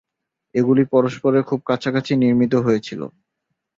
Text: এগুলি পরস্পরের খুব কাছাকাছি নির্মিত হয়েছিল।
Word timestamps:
এগুলি 0.55 0.83
পরস্পরের 0.93 1.43
খুব 1.49 1.59
কাছাকাছি 1.69 2.11
নির্মিত 2.15 2.53
হয়েছিল। 2.65 3.01